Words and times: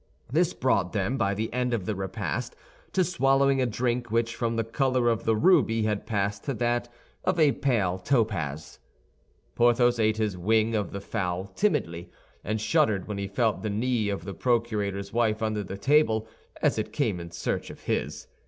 This 0.31 0.55
brought 0.55 0.93
them, 0.93 1.15
by 1.15 1.35
the 1.35 1.53
end 1.53 1.75
of 1.75 1.85
the 1.85 1.93
repast, 1.93 2.55
to 2.93 3.03
swallowing 3.03 3.61
a 3.61 3.67
drink 3.67 4.09
which 4.09 4.35
from 4.35 4.55
the 4.55 4.63
color 4.63 5.09
of 5.09 5.25
the 5.25 5.35
ruby 5.35 5.83
had 5.83 6.07
passed 6.07 6.43
to 6.45 6.55
that 6.55 6.89
of 7.23 7.39
a 7.39 7.51
pale 7.51 7.99
topaz. 7.99 8.79
Porthos 9.53 9.99
ate 9.99 10.17
his 10.17 10.35
wing 10.35 10.73
of 10.73 10.91
the 10.91 11.01
fowl 11.01 11.45
timidly, 11.55 12.09
and 12.43 12.59
shuddered 12.59 13.07
when 13.07 13.19
he 13.19 13.27
felt 13.27 13.61
the 13.61 13.69
knee 13.69 14.09
of 14.09 14.25
the 14.25 14.33
procurator's 14.33 15.13
wife 15.13 15.43
under 15.43 15.63
the 15.63 15.77
table, 15.77 16.27
as 16.63 16.79
it 16.79 16.91
came 16.91 17.19
in 17.19 17.29
search 17.29 17.69
of 17.69 17.81
his. 17.81 18.25